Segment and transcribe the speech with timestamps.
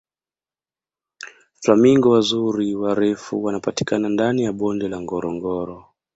[1.59, 5.85] flamingo wazuri warefu wanapatikana ndani ya bonde la ngorongoro